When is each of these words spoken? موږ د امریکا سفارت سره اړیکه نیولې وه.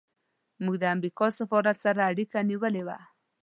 موږ 0.63 0.75
د 0.81 0.85
امریکا 0.95 1.27
سفارت 1.39 1.77
سره 1.85 2.01
اړیکه 2.11 2.37
نیولې 2.49 2.83
وه. 2.87 2.97